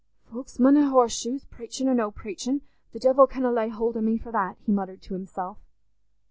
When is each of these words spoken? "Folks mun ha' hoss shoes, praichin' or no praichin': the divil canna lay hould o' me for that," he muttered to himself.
"Folks 0.33 0.57
mun 0.57 0.77
ha' 0.77 0.89
hoss 0.89 1.11
shoes, 1.11 1.45
praichin' 1.45 1.87
or 1.87 1.93
no 1.93 2.09
praichin': 2.09 2.61
the 2.91 2.97
divil 2.97 3.27
canna 3.27 3.51
lay 3.51 3.69
hould 3.69 3.95
o' 3.95 4.01
me 4.01 4.17
for 4.17 4.31
that," 4.31 4.57
he 4.65 4.71
muttered 4.71 5.03
to 5.03 5.13
himself. 5.13 5.59